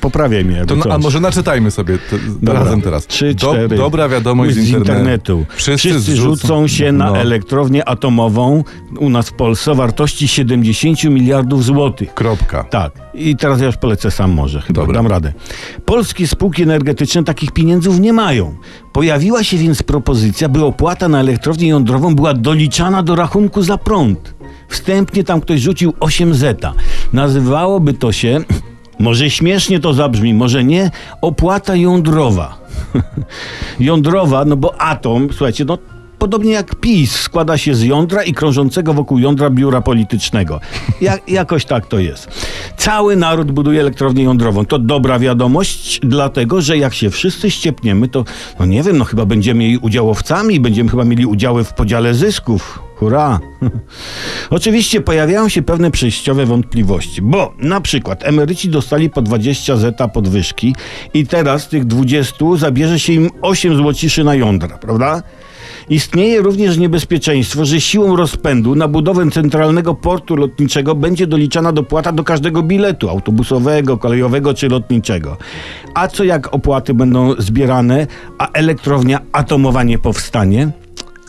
poprawiaj 0.00 0.44
mnie. 0.44 0.66
To, 0.66 0.76
na- 0.76 0.94
a 0.94 0.98
może 0.98 1.20
naczytajmy 1.20 1.70
sobie 1.70 1.98
te, 1.98 2.16
Dobra. 2.18 2.54
razem 2.64 2.82
teraz. 2.82 3.06
Trzy, 3.06 3.34
Do- 3.34 3.52
cztery. 3.52 3.76
dobra 3.76 4.08
wiadomość 4.08 4.54
z 4.56 4.68
internetu. 4.68 5.46
Wszyscy, 5.56 6.16
rzucą 6.16 6.68
się 6.68 6.92
na 6.92 7.06
no, 7.10 7.18
elektrownię 7.18 7.88
atomową 7.88 8.64
u 8.98 9.10
nas 9.10 9.28
w 9.28 9.32
Polsce 9.32 9.74
wartości 9.74 10.28
70 10.28 11.04
miliardów 11.04 11.64
złotych. 11.64 12.14
Kropka. 12.14 12.62
Tak. 12.64 12.92
I 13.14 13.36
teraz 13.36 13.60
ja 13.60 13.66
już 13.66 13.76
polecę 13.76 14.10
sam 14.10 14.30
może, 14.32 14.60
chyba 14.60 14.80
Dobra. 14.80 14.94
dam 14.94 15.06
radę. 15.06 15.32
Polskie 15.84 16.26
spółki 16.26 16.62
energetyczne 16.62 17.24
takich 17.24 17.52
pieniędzów 17.52 18.00
nie 18.00 18.12
mają. 18.12 18.54
Pojawiła 18.92 19.44
się 19.44 19.56
więc 19.56 19.82
propozycja, 19.82 20.48
by 20.48 20.64
opłata 20.64 21.08
na 21.08 21.20
elektrownię 21.20 21.68
jądrową 21.68 22.14
była 22.14 22.34
doliczana 22.34 23.02
do 23.02 23.16
rachunku 23.16 23.62
za 23.62 23.78
prąd. 23.78 24.34
Wstępnie 24.68 25.24
tam 25.24 25.40
ktoś 25.40 25.60
rzucił 25.60 25.92
8 26.00 26.34
zeta. 26.34 26.72
Nazywałoby 27.12 27.92
to 27.94 28.12
się, 28.12 28.40
może 28.98 29.30
śmiesznie 29.30 29.80
to 29.80 29.94
zabrzmi, 29.94 30.34
może 30.34 30.64
nie, 30.64 30.90
opłata 31.20 31.76
jądrowa. 31.76 32.58
jądrowa, 33.80 34.44
no 34.44 34.56
bo 34.56 34.80
atom, 34.80 35.28
słuchajcie, 35.32 35.64
no 35.64 35.78
podobnie 36.18 36.52
jak 36.52 36.74
PiS, 36.74 37.12
składa 37.12 37.58
się 37.58 37.74
z 37.74 37.82
jądra 37.82 38.22
i 38.22 38.32
krążącego 38.32 38.94
wokół 38.94 39.18
jądra 39.18 39.50
biura 39.50 39.80
politycznego. 39.80 40.60
Ja, 41.00 41.16
jakoś 41.28 41.64
tak 41.64 41.86
to 41.86 41.98
jest. 41.98 42.28
Cały 42.76 43.16
naród 43.16 43.52
buduje 43.52 43.80
elektrownię 43.80 44.24
jądrową. 44.24 44.66
To 44.66 44.78
dobra 44.78 45.18
wiadomość, 45.18 46.00
dlatego 46.02 46.60
że 46.60 46.78
jak 46.78 46.94
się 46.94 47.10
wszyscy 47.10 47.50
ściepniemy, 47.50 48.08
to 48.08 48.24
no 48.60 48.66
nie 48.66 48.82
wiem, 48.82 48.98
no 48.98 49.04
chyba 49.04 49.26
będziemy 49.26 49.64
jej 49.64 49.78
udziałowcami, 49.78 50.60
będziemy 50.60 50.90
chyba 50.90 51.04
mieli 51.04 51.26
udziały 51.26 51.64
w 51.64 51.72
podziale 51.72 52.14
zysków. 52.14 52.87
Hurra! 52.98 53.40
Oczywiście 54.50 55.00
pojawiają 55.00 55.48
się 55.48 55.62
pewne 55.62 55.90
przejściowe 55.90 56.46
wątpliwości, 56.46 57.22
bo 57.22 57.54
na 57.58 57.80
przykład 57.80 58.24
emeryci 58.24 58.68
dostali 58.68 59.10
po 59.10 59.22
20 59.22 59.76
zeta 59.76 60.08
podwyżki 60.08 60.74
i 61.14 61.26
teraz 61.26 61.68
tych 61.68 61.84
20 61.84 62.36
zabierze 62.56 62.98
się 62.98 63.12
im 63.12 63.30
8 63.42 63.76
złociszy 63.76 64.24
na 64.24 64.34
jądra, 64.34 64.78
prawda? 64.78 65.22
Istnieje 65.90 66.40
również 66.40 66.78
niebezpieczeństwo, 66.78 67.64
że 67.64 67.80
siłą 67.80 68.16
rozpędu 68.16 68.74
na 68.74 68.88
budowę 68.88 69.30
centralnego 69.30 69.94
portu 69.94 70.36
lotniczego 70.36 70.94
będzie 70.94 71.26
doliczana 71.26 71.72
dopłata 71.72 72.12
do 72.12 72.24
każdego 72.24 72.62
biletu 72.62 73.10
autobusowego, 73.10 73.98
kolejowego 73.98 74.54
czy 74.54 74.68
lotniczego. 74.68 75.36
A 75.94 76.08
co 76.08 76.24
jak 76.24 76.54
opłaty 76.54 76.94
będą 76.94 77.34
zbierane, 77.38 78.06
a 78.38 78.48
elektrownia 78.52 79.20
atomowa 79.32 79.82
nie 79.82 79.98
powstanie? 79.98 80.70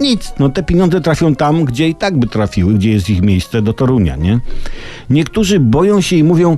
Nic, 0.00 0.32
no 0.38 0.48
te 0.48 0.62
pieniądze 0.62 1.00
trafią 1.00 1.34
tam, 1.34 1.64
gdzie 1.64 1.88
i 1.88 1.94
tak 1.94 2.18
by 2.18 2.26
trafiły, 2.26 2.74
gdzie 2.74 2.90
jest 2.90 3.10
ich 3.10 3.22
miejsce 3.22 3.62
do 3.62 3.72
Torunia, 3.72 4.16
nie? 4.16 4.40
Niektórzy 5.10 5.60
boją 5.60 6.00
się 6.00 6.16
i 6.16 6.24
mówią, 6.24 6.56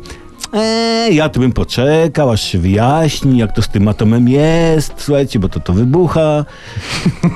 eee, 0.52 1.16
ja 1.16 1.28
tu 1.28 1.40
bym 1.40 1.52
poczekał, 1.52 2.30
aż 2.30 2.42
się 2.42 2.58
wyjaśni, 2.58 3.38
jak 3.38 3.54
to 3.54 3.62
z 3.62 3.68
tym 3.68 3.88
atomem 3.88 4.28
jest, 4.28 4.92
słuchajcie, 4.96 5.38
bo 5.38 5.48
to 5.48 5.60
to 5.60 5.72
wybucha. 5.72 6.44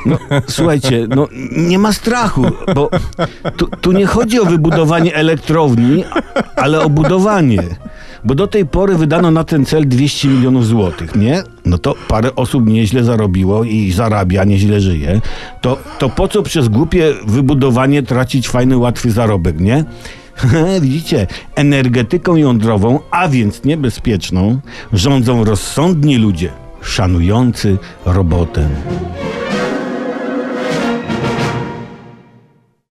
No, 0.06 0.18
słuchajcie, 0.48 1.06
no 1.08 1.28
nie 1.56 1.78
ma 1.78 1.92
strachu, 1.92 2.44
bo 2.74 2.90
tu, 3.56 3.66
tu 3.66 3.92
nie 3.92 4.06
chodzi 4.06 4.40
o 4.40 4.44
wybudowanie 4.44 5.14
elektrowni, 5.14 6.04
ale 6.56 6.80
o 6.80 6.90
budowanie. 6.90 7.62
Bo 8.24 8.34
do 8.34 8.46
tej 8.46 8.66
pory 8.66 8.96
wydano 8.96 9.30
na 9.30 9.44
ten 9.44 9.64
cel 9.64 9.88
200 9.88 10.28
milionów 10.28 10.66
złotych, 10.66 11.16
nie? 11.16 11.42
No 11.64 11.78
to 11.78 11.94
parę 12.08 12.34
osób 12.34 12.66
nieźle 12.66 13.04
zarobiło 13.04 13.64
i 13.64 13.92
zarabia, 13.92 14.44
nieźle 14.44 14.80
żyje. 14.80 15.20
To, 15.60 15.78
to 15.98 16.08
po 16.08 16.28
co 16.28 16.42
przez 16.42 16.68
głupie 16.68 17.14
wybudowanie 17.26 18.02
tracić 18.02 18.48
fajny, 18.48 18.76
łatwy 18.76 19.10
zarobek, 19.10 19.60
nie? 19.60 19.84
Widzicie, 20.80 21.26
energetyką 21.54 22.36
jądrową, 22.36 23.00
a 23.10 23.28
więc 23.28 23.64
niebezpieczną, 23.64 24.60
rządzą 24.92 25.44
rozsądni 25.44 26.16
ludzie, 26.16 26.50
szanujący 26.82 27.78
robotę. 28.04 28.68